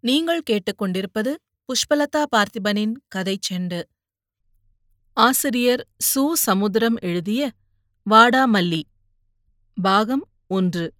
நீங்கள் 0.00 0.42
கேட்டுக்கொண்டிருப்பது 0.50 1.34
புஷ்பலதா 1.64 2.24
பார்த்திபனின் 2.36 2.92
கதை 3.08 3.38
செண்டு. 3.50 3.82
ஆசிரியர் 5.12 5.86
சு. 6.14 6.32
சமுத்திரம் 6.32 6.96
எழுதிய 7.00 7.52
வாடாமல்லி 8.10 8.82
பாகம் 9.82 10.28
ஒன்று. 10.46 10.94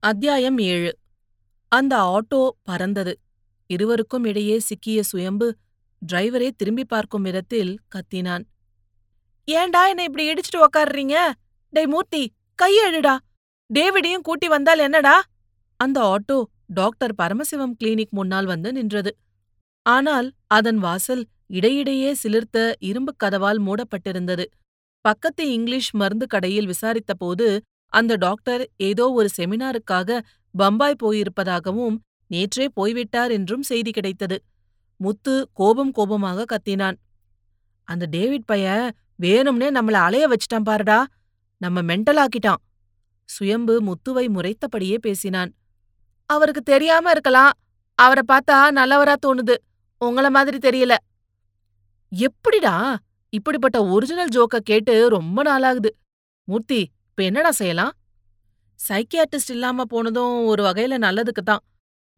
அத்தியாயம் 0.00 0.58
ஏழு. 0.58 0.98
அந்த 1.68 1.96
ஆட்டோ 1.96 2.48
பறந்தது. 2.62 3.20
இருவருக்கும் 3.66 4.24
இடையே 4.24 4.58
சிக்கிய 4.58 5.02
சுயம்பு 5.02 5.56
டிரைவரே 6.12 6.50
திரும்பி 6.50 6.84
பார்க்கும் 6.84 7.22
விதத்தில் 7.22 7.80
கத்தினான். 7.94 8.44
ஏன்டா 9.46 9.88
என்னை 9.88 10.04
இப்படி 10.04 10.32
இடிச்சிட்டு 10.32 10.66
உக்காடுறீங்க 10.66 11.32
டேய் 11.70 11.86
மூர்த்தி 11.86 12.32
கையெழுடா 12.62 13.18
டேவிடையும் 13.74 14.20
கூட்டி 14.20 14.48
வந்தால் 14.48 14.78
என்னடா? 14.78 15.22
அந்த 15.76 16.00
ஆட்டோ 16.02 16.42
டாக்டர் 16.70 17.14
பரமசிவம் 17.22 17.74
கிளினிக் 17.80 18.16
முன்னால் 18.18 18.46
வந்து 18.46 18.72
நின்றது. 18.72 19.10
ஆனால் 19.82 20.28
அதன் 20.46 20.78
வாசல் 20.78 21.22
இடையிடையே 21.46 22.10
சிலிர்த்த 22.22 22.58
இரும்புக் 22.78 23.20
கதவால் 23.24 23.60
மூடப்பட்டிருந்தது. 23.66 24.44
பக்கத்து 25.04 25.52
இங்கிலீஷ் 25.52 25.90
மருந்து 25.90 26.26
கடையில் 26.26 26.70
விசாரித்தபோது 26.72 27.46
அந்த 27.92 28.16
டாக்டர் 28.16 28.62
ஏதோ 28.76 29.04
ஒரு 29.12 29.28
செமினாருக்காக 29.36 30.18
பம்பாய் 30.54 31.00
போயிருப்பதாகவும் 31.02 31.96
நேற்றே 32.30 32.66
போய்விட்டார் 32.74 33.30
என்றும் 33.30 33.62
செய்தி 33.62 33.90
கிடைத்தது. 33.90 34.36
முத்து 34.96 35.34
கோபம் 35.52 35.92
கோபமாக 35.92 36.44
கத்தினான். 36.52 36.96
அந்த 37.88 38.06
டேவிட் 38.06 38.44
பைய 38.44 38.66
வேணும்னே 39.22 39.68
நம்மள 39.76 39.96
அலைய 40.06 40.24
வச்சிட்டான் 40.28 40.68
பாருடா. 40.68 40.98
நம்ம 41.60 41.82
மென்டலாக்கிட்டான் 41.82 42.60
சுயம்பு 43.28 43.74
முத்துவை 43.82 44.26
முறைத்தபடியே 44.36 44.96
பேசினான். 44.98 45.50
அவருக்கு 46.30 46.62
தெரியாம 46.62 47.10
இருக்கலாம். 47.10 47.52
அவரை 47.98 48.22
பார்த்தா 48.32 48.58
நல்லவரா 48.78 49.14
தோணுது. 49.26 49.54
உங்கள 50.00 50.26
மாதிரி 50.30 50.58
தெரியல. 50.66 50.94
எப்படிடா? 52.12 52.74
இப்படிப்பட்ட 53.32 53.78
ஒரிஜினல் 53.86 54.32
ஜோக்க 54.36 54.58
கேட்டு 54.60 54.94
ரொம்ப 55.08 55.38
நாளாகுது. 55.42 55.90
மூர்த்தி 56.48 56.80
இப்ப 57.08 57.22
என்னடா 57.22 57.50
செய்யலாம்? 57.50 57.92
சைக்கியாட்டிஸ்ட் 58.88 59.50
இல்லாம 59.50 59.84
போனதும் 59.84 60.36
ஒரு 60.44 60.62
வகையில 60.64 60.94
நல்லதுக்கு 61.06 61.42
தான். 61.44 61.62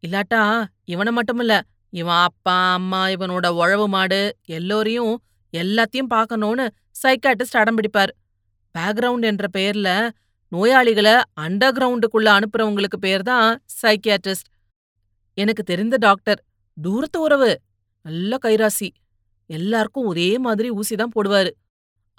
இல்லாட்டா 0.03 0.41
இவனை 0.83 1.11
மட்டுமில்ல 1.15 1.53
இவன் 1.93 2.21
அப்பா 2.21 2.73
அம்மா 2.73 3.01
இவனோட 3.07 3.47
உழவு 3.47 3.85
மாடு 3.87 4.21
எல்லோரையும் 4.47 5.13
எல்லாத்தையும் 5.53 6.11
பார்க்கணும்னு 6.15 6.65
சைக்காட்டிஸ்ட் 7.03 7.59
அடம்பிடிப்பார் 7.59 8.11
பேக்ரவுண்ட் 8.75 9.27
என்ற 9.31 9.47
பெயர்ல 9.57 9.89
நோயாளிகளை 10.53 11.13
அண்டர் 11.43 11.75
கிரவுண்டுக்குள்ள 11.77 12.27
அனுப்புறவங்களுக்கு 12.37 12.97
பேர் 12.99 13.23
தான் 13.31 13.47
சைக்கியாட்ரிஸ்ட் 13.81 14.49
எனக்கு 15.37 15.63
தெரிந்த 15.63 15.95
டாக்டர் 15.97 16.39
தூரத்து 16.77 17.17
உறவு 17.19 17.51
நல்ல 18.05 18.37
கைராசி 18.45 18.89
எல்லாருக்கும் 19.49 20.07
ஒரே 20.11 20.29
மாதிரி 20.37 20.67
ஊசி 20.79 20.95
தான் 20.95 21.15
போடுவாரு. 21.15 21.51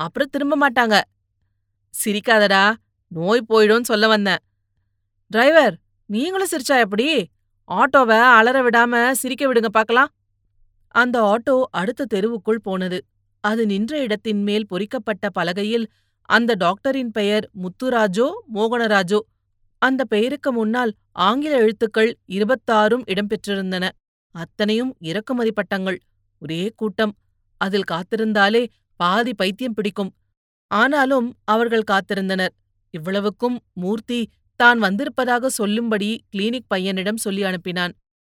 அப்புறம் 0.00 0.30
திரும்ப 0.30 0.54
மாட்டாங்க. 0.62 0.96
சிரிக்காதடா 1.94 2.64
நோய் 3.12 3.48
போயிடும்னு 3.48 3.90
சொல்ல 3.92 4.06
வந்தேன். 4.08 4.40
டிரைவர் 5.30 5.74
நீங்களும் 6.10 6.50
சிரிச்சா 6.52 6.76
எப்படி? 6.86 7.08
ஆட்டோவை 7.68 8.18
அலற 8.38 8.56
விடாம 8.62 9.12
சிரிக்க 9.20 9.42
விடுங்க 9.46 9.70
பார்க்கலாம். 9.78 10.10
அந்த 10.94 11.16
ஆட்டோ 11.32 11.54
அடுத்த 11.80 12.08
தெருவுக்குள் 12.14 12.64
போனது. 12.68 12.98
அது 13.44 13.62
நின்ற 13.66 13.92
இடத்தின் 14.06 14.42
மேல் 14.42 14.66
பொறிக்கப்பட்ட 14.72 15.26
பலகையில் 15.38 15.86
அந்த 16.28 16.54
டாக்டரின் 16.54 17.10
பெயர் 17.10 17.50
முத்துராஜோ 17.62 18.28
மோகனராஜோ. 18.54 19.18
அந்த 19.78 20.04
பெயருக்கு 20.04 20.52
முன்னால் 20.52 20.94
ஆங்கில 21.12 21.56
எழுத்துக்கள் 21.56 22.18
இருபத்தாறும் 22.28 23.04
இடம்பெற்றிருந்தன. 23.06 23.88
அத்தனையும் 24.30 24.96
இறக்குமதி 25.00 25.52
பட்டங்கள். 25.52 25.98
ஒரே 26.38 26.72
கூட்டம். 26.76 27.16
அதில் 27.56 27.88
காத்திருந்தாலே 27.90 28.68
பாதி 28.96 29.34
பைத்தியம் 29.34 29.74
பிடிக்கும். 29.74 30.14
ஆனாலும் 30.66 31.34
அவர்கள் 31.44 31.88
காத்திருந்தனர். 31.90 32.54
இவ்வளவுக்கும் 32.90 33.60
மூர்த்தி 33.72 34.30
தான் 34.56 34.78
வந்திருப்பதாக 34.78 35.48
சொல்லும்படி 35.48 36.24
கிளினிக் 36.36 36.70
பையனிடம் 36.74 37.16
சொல்லி 37.16 37.42
அனுப்பினான். 37.42 37.92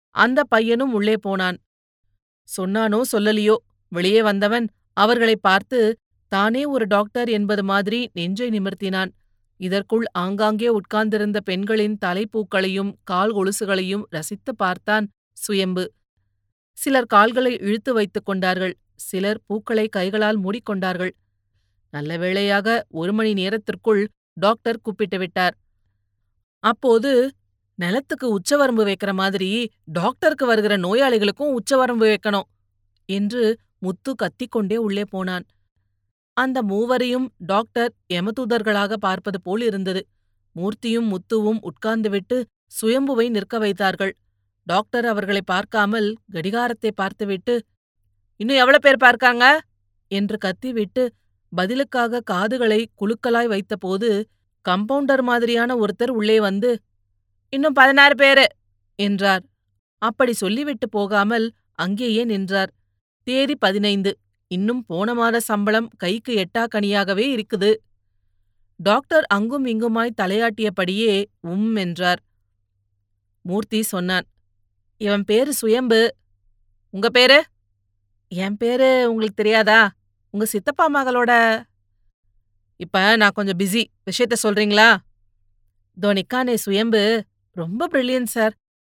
அந்த 0.10 0.44
பையனும் 0.44 0.94
உள்ளே 0.94 1.18
போனான். 1.18 1.58
சொன்னானோ 2.58 3.02
சொல்லலியோ? 3.12 3.56
வெளியே 3.88 4.24
வந்தவன் 4.24 4.68
அவர்களை 4.94 5.36
பார்த்து 5.36 5.98
தானே 6.32 6.64
ஒரு 6.66 6.86
டாக்டர் 6.86 7.30
என்பது 7.30 7.64
மாதிரி 7.64 8.00
நெஞ்சை 8.14 8.48
நிமிர்த்தினான். 8.50 9.12
இதற்குள் 9.60 10.06
ஆங்காங்கே 10.24 10.70
உட்கார்ந்திருந்த 10.70 11.40
பெண்களின் 11.40 11.98
தலைப்பூக்களையும் 12.06 12.92
கால் 13.04 13.34
கொலுசுகளையும் 13.36 14.06
ரசித்து 14.10 14.52
பார்த்தான் 14.56 15.06
சுயம்பு. 15.38 15.84
சிலர் 16.78 17.12
கால்களை 17.14 17.54
இழுத்து 17.58 17.92
வைத்துக் 17.94 18.26
கொண்டார்கள் 18.26 18.74
சிலர் 18.96 19.40
பூக்களை 19.48 19.86
கைகளால் 19.88 20.40
மூடிக்கொண்டார்கள். 20.44 21.14
நல்ல 21.94 22.12
வேளையாக 22.18 22.68
ஒரு 22.90 23.14
மணி 23.14 23.32
நேரத்திற்குள் 23.34 24.02
டாக்டர் 24.38 24.82
கூப்பிட்டு 24.82 25.18
விட்டார். 25.18 25.56
அப்போது 26.64 27.12
நிலத்துக்கு 27.80 28.28
உச்சவரம்பு 28.38 28.84
வைக்கிற 28.90 29.12
மாதிரி 29.14 29.50
டாக்டருக்கு 29.92 30.46
வருகிற 30.46 30.74
நோயாளிகளுக்கும் 30.78 31.54
உச்சவரம்பு 31.58 32.06
வைக்கணும் 32.12 32.48
என்று 33.10 33.44
முத்து 33.78 34.12
கத்திக்கொண்டே 34.16 34.78
உள்ளே 34.88 35.04
போனான். 35.10 35.46
அந்த 36.42 36.58
மூவரையும் 36.64 37.28
டாக்டர் 37.46 37.92
எமதூதர்களாக 38.14 38.98
பார்ப்பது 38.98 39.40
போல் 39.42 39.64
இருந்தது. 39.64 40.02
மூர்த்தியும் 40.56 41.08
முத்துவும் 41.12 41.60
உட்கார்ந்துவிட்டு 41.70 42.38
சுயம்புவை 42.72 43.26
நிற்க 43.30 43.56
வைத்தார்கள். 43.60 44.14
டாக்டர் 44.68 45.06
அவர்களை 45.06 45.42
பார்க்காமல் 45.46 46.08
கடிகாரத்தை 46.34 46.92
பார்த்துவிட்டு 46.94 47.54
இன்னும் 48.40 48.60
எவ்வளவு 48.60 48.84
பேர் 48.86 49.04
பார்க்காங்க? 49.04 49.46
என்று 50.12 50.38
கத்திவிட்டு 50.38 51.04
பதிலுக்காக 51.52 52.22
காதுகளை 52.24 52.80
குழுக்களாய் 53.02 53.52
வைத்தபோது 53.54 54.10
கம்பவுண்டர் 54.66 55.24
மாதிரியான 55.24 55.76
ஒருத்தர் 55.84 56.14
உள்ளே 56.20 56.38
வந்து 56.40 56.70
இன்னும் 57.54 57.78
பதினாறு 57.80 58.16
பேரு! 58.16 58.46
என்றார். 59.00 59.44
அப்படி 60.02 60.34
சொல்லிவிட்டு 60.34 60.88
போகாமல் 60.90 61.46
அங்கேயே 61.76 62.24
நின்றார். 62.26 62.72
தேதி 63.28 63.56
பதினைந்து. 63.60 64.12
இன்னும் 64.52 64.84
போன 64.86 65.14
மாத 65.14 65.40
சம்பளம் 65.40 65.88
கைக்கு 65.98 66.32
எட்டா 66.38 66.64
கனியாகவே 66.76 67.26
இருக்குது. 67.36 67.70
டாக்டர் 68.80 69.24
அங்கும் 69.24 69.66
இங்குமாய் 69.66 70.18
தலையாட்டியபடியே 70.22 71.26
உம் 71.42 71.76
என்றார். 71.76 72.22
மூர்த்தி 73.42 73.82
சொன்னான் 73.82 74.28
இவன் 74.98 75.24
பேரு 75.24 75.54
சுயம்பு. 75.54 76.16
உங்க 76.90 77.10
பேரு? 77.10 77.44
என் 78.28 78.58
பேரு 78.58 79.10
உங்களுக்கு 79.10 79.44
தெரியாதா? 79.44 79.80
உங்க 80.34 80.46
சித்தப்பா 80.46 80.86
மகளோட. 80.94 81.32
இப்ப 82.76 83.16
நான் 83.16 83.36
கொஞ்சம் 83.36 83.58
பிஸி. 83.58 83.84
விஷயத்த 84.06 84.36
சொல்றீங்களா? 84.44 84.90
தோனிக்கானே 85.98 86.54
சுயம்பு. 86.54 87.04
ரொம்ப 87.56 87.88
பிரில்லியன் 87.92 88.32
சார் 88.36 88.54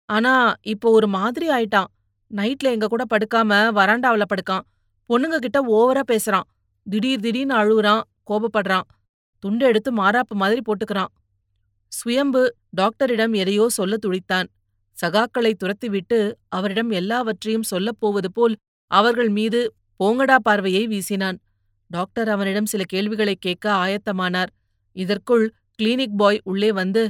ஆனா 0.10 0.54
இப்போ 0.62 0.90
ஒரு 0.92 1.08
மாதிரி 1.08 1.50
ஆயிட்டான். 1.50 1.90
நைட்ல 2.32 2.74
எங்க 2.76 2.88
கூட 2.88 3.04
படுக்காம 3.10 3.52
வராண்டாவுல 3.80 4.24
படுக்கான். 4.28 4.66
பொண்ணுங்க 5.10 5.38
கிட்ட 5.38 5.60
ஓவரா 5.78 6.04
பேசுறான். 6.12 6.48
திடீர் 6.88 7.20
திடீர்னு 7.20 7.56
அழுகுறான் 7.56 8.04
கோபப்படுறான். 8.30 8.88
துண்டு 9.44 9.66
எடுத்து 9.66 9.90
மாறாப்பு 9.98 10.36
மாதிரி 10.36 10.62
போட்டுக்கிறான். 10.62 11.12
சுயம்பு 11.92 12.42
டாக்டரிடம் 12.70 13.34
எதையோ 13.34 13.66
சொல்ல 13.70 13.98
துடித்தான். 14.06 14.48
சகாக்களை 14.98 15.52
துரத்திவிட்டு 15.54 16.20
அவரிடம் 16.50 16.90
எல்லாவற்றையும் 16.90 17.64
சொல்லப் 17.64 18.00
போவது 18.00 18.32
போல் 18.32 18.56
அவர்கள் 18.92 19.30
மீது 19.30 19.60
போங்கடா 20.00 20.36
பார்வையை 20.36 20.84
வீசினான். 20.88 21.38
டாக்டர் 21.92 22.30
அவனிடம் 22.30 22.66
சில 22.66 22.84
கேள்விகளை 22.84 23.36
கேட்க 23.36 23.66
ஆயத்தமானார். 23.74 24.52
இதற்குள் 24.96 25.46
கிளினிக் 25.80 26.18
பாய் 26.18 26.40
உள்ளே 26.44 26.72
வந்து 26.72 27.04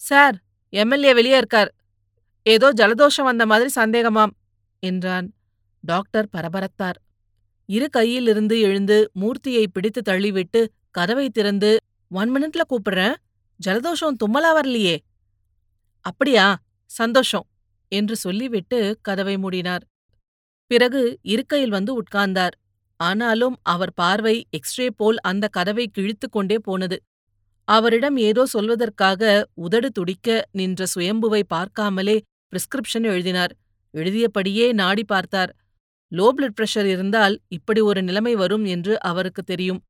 சார் 0.00 0.36
எம்எல்ஏ 0.72 1.12
வெளியே 1.14 1.36
இருக்கார். 1.36 1.70
ஏதோ 2.46 2.68
ஜலதோஷம் 2.76 3.28
வந்த 3.30 3.46
மாதிரி 3.46 3.70
சந்தேகமாம் 3.74 4.32
என்றான். 4.82 5.26
டாக்டர் 5.84 6.28
பரபரத்தார். 6.30 6.98
இரு 7.68 7.88
கையிலிருந்து 7.96 8.60
எழுந்து 8.60 9.10
மூர்த்தியை 9.20 9.64
பிடித்து 9.72 10.00
தள்ளிவிட்டு 10.08 10.66
கதவை 10.90 11.30
திறந்து 11.30 11.76
ஒன் 12.08 12.30
மினிட்ல 12.34 12.60
கூப்பிடுறேன். 12.70 13.14
ஜலதோஷம் 13.66 14.18
தும்மலா 14.24 14.50
வரலையே. 14.58 14.96
அப்படியா? 16.00 16.62
சந்தோஷம் 16.84 17.46
என்று 17.88 18.16
சொல்லிவிட்டு 18.16 18.98
கதவை 19.02 19.36
மூடினார். 19.36 19.80
பிறகு 20.66 21.18
இருக்கையில் 21.22 21.68
வந்து 21.68 22.02
உட்கார்ந்தார். 22.02 22.54
ஆனாலும் 22.96 23.56
அவர் 23.62 23.92
பார்வை 23.94 24.46
எக்ஸ்ரே 24.50 24.90
போல் 24.90 25.18
அந்த 25.20 25.48
கதவை 25.48 25.88
கிழித்துக் 25.88 26.32
கொண்டே 26.32 26.58
போனது. 26.58 27.02
அவரிடம் 27.64 28.16
ஏதோ 28.16 28.46
சொல்வதற்காக 28.54 29.44
உதடு 29.54 29.90
துடிக்க 29.90 30.48
நின்ற 30.52 30.84
சுயம்புவை 30.94 31.42
பார்க்காமலே 31.54 32.20
பிரிஸ்கிரிப்ஷன் 32.52 33.02
எழுதினார். 33.02 33.56
எழுதியபடியே 33.94 34.72
நாடி 34.72 35.04
பார்த்தார். 35.04 35.56
லோ 36.12 36.26
பிளட் 36.36 36.56
பிரஷர் 36.58 36.84
இருந்தால் 36.84 37.40
இப்படி 37.48 37.80
ஒரு 37.80 38.02
நிலைமை 38.02 38.34
வரும் 38.34 38.64
என்று 38.64 39.00
அவருக்கு 39.00 39.42
தெரியும். 39.42 39.80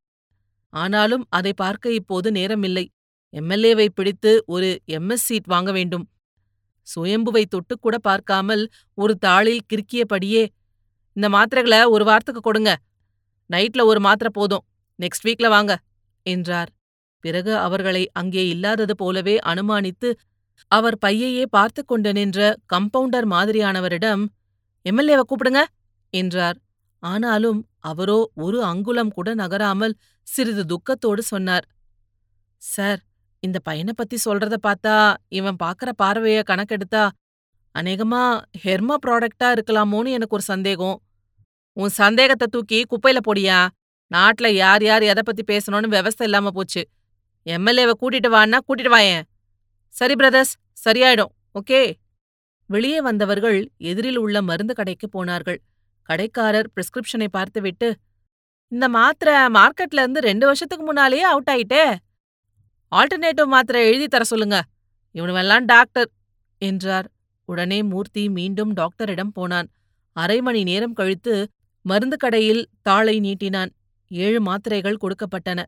ஆனாலும் 0.69 1.25
அதை 1.29 1.53
பார்க்க 1.53 1.93
இப்போது 1.93 2.31
நேரமில்லை. 2.31 2.85
எம்எல்ஏவை 3.35 3.89
பிடித்து 3.95 4.43
ஒரு 4.47 4.69
எம்எஸ் 4.87 5.27
சீட் 5.29 5.47
வாங்க 5.47 5.73
வேண்டும். 5.73 6.09
சுயம்புவை 6.89 7.45
தொட்டுக்கூட 7.45 7.97
பார்க்காமல் 7.99 8.69
ஒரு 8.95 9.19
தாளில் 9.27 9.67
கிறுக்கியபடியே 9.73 10.43
இந்த 11.13 11.29
மாத்திரைகளை 11.29 11.89
ஒரு 11.89 12.05
வாரத்துக்கு 12.05 12.41
கொடுங்க. 12.41 12.77
நைட்ல 13.51 13.85
ஒரு 13.85 14.01
மாத்திரை 14.01 14.31
போதும். 14.33 14.65
நெக்ஸ்ட் 14.99 15.27
வீக்ல 15.27 15.49
வாங்க. 15.49 15.73
என்றார். 16.23 16.71
பிறகு 17.25 17.57
அவர்களை 17.57 18.11
அங்கே 18.13 18.49
இல்லாதது 18.49 18.95
போலவே 18.97 19.39
அனுமானித்து 19.39 20.09
அவர் 20.71 20.97
பையையே 21.07 21.45
பார்த்து 21.51 21.85
கொண்டு 21.85 22.13
நின்ற 22.13 22.57
கம்பவுண்டர் 22.67 23.27
மாதிரியானவரிடம் 23.27 24.23
எம்எல்ஏவை 24.87 25.23
கூப்பிடுங்க. 25.23 25.65
என்றார். 26.23 26.59
ஆனாலும் 27.03 27.61
அவரோ 27.91 28.19
ஒரு 28.45 28.59
அங்குலம் 28.65 29.13
கூட 29.17 29.29
நகராமல் 29.35 29.95
சிறிது 30.27 30.63
துக்கத்தோடு 30.73 31.23
சொன்னார். 31.33 31.67
சார் 32.63 33.01
இந்த 33.43 33.59
பையனை 33.59 33.93
பத்தி 33.97 34.17
சொல்றத 34.25 34.57
பார்த்தா 34.67 34.95
இவன் 35.39 35.61
பார்க்கற 35.65 35.91
பார்வைய 36.03 36.41
கணக்கெடுத்தா 36.51 37.05
அநேகமா 37.75 38.23
ஹெர்மா 38.65 38.97
ப்ராடக்டா 39.05 39.49
இருக்கலாமோன்னு 39.57 40.15
எனக்கு 40.17 40.37
ஒரு 40.39 40.45
சந்தேகம். 40.53 40.97
உன் 41.77 41.93
சந்தேகத்தை 42.03 42.47
தூக்கி 42.55 42.79
குப்பையில 42.91 43.19
போடியா? 43.29 43.59
நாட்டுல 44.11 44.47
யார் 44.63 44.83
யார் 44.83 45.05
எதை 45.13 45.23
பத்தி 45.25 45.43
பேசணும்னு 45.53 45.89
விவஸ்தை 45.95 46.27
இல்லாம 46.29 46.51
போச்சு. 46.51 46.83
எம்எல்ஏவை 47.47 47.95
கூட்டிட்டு 48.03 48.29
வான்னா 48.37 48.59
கூட்டிட்டு 48.67 48.93
வாயேன் 48.95 49.25
சரி 49.95 50.15
பிரதர்ஸ் 50.15 50.53
சரியாயிடும் 50.85 51.33
ஓகே? 51.59 51.81
வெளியே 52.71 53.01
வந்தவர்கள் 53.09 53.59
எதிரில் 53.91 54.21
உள்ள 54.25 54.37
மருந்து 54.43 54.75
கடைக்கு 54.75 55.07
போனார்கள். 55.09 55.59
கடைக்காரர் 56.09 56.69
பிரிஸ்கிரிப்ஷனை 56.75 57.29
பார்த்துவிட்டு 57.31 57.89
இந்த 58.73 58.87
மாத்திரை 58.89 59.35
மார்க்கெட்ல 59.57 60.03
இருந்து 60.03 60.21
ரெண்டு 60.21 60.45
வருஷத்துக்கு 60.47 60.85
முன்னாலேயே 60.85 61.23
அவுட் 61.23 61.51
ஆயிட்டே. 61.51 61.85
ஆல்டர்னேட்டிவ் 62.93 63.49
மாத்திரை 63.55 63.81
எழுதி 63.87 64.07
தர 64.09 64.25
சொல்லுங்க. 64.25 64.59
இவனுவெல்லாம் 65.15 65.65
டாக்டர் 65.65 66.09
என்றார். 66.59 67.09
உடனே 67.49 67.79
மூர்த்தி 67.83 68.23
மீண்டும் 68.29 68.73
டாக்டரிடம் 68.73 69.33
போனான். 69.33 69.69
அரை 70.17 70.39
மணி 70.41 70.63
நேரம் 70.63 70.93
கழித்து 70.93 71.35
மருந்து 71.85 72.17
கடையில் 72.17 72.63
தாளை 72.83 73.17
நீட்டினான். 73.21 73.71
ஏழு 74.11 74.41
மாத்திரைகள் 74.41 75.03
கொடுக்கப்பட்டன. 75.03 75.61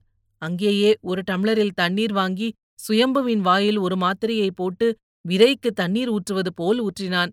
அங்கேயே 0.42 0.90
ஒரு 1.00 1.22
டம்ளரில் 1.30 1.76
தண்ணீர் 1.80 2.12
வாங்கி 2.12 2.48
சுயம்புவின் 2.88 3.42
வாயில் 3.48 3.78
ஒரு 3.78 3.96
மாத்திரையை 3.96 4.50
போட்டு 4.54 4.86
விதைக்கு 5.28 5.70
தண்ணீர் 5.74 6.10
ஊற்றுவது 6.10 6.50
போல் 6.54 6.80
ஊற்றினான். 6.82 7.32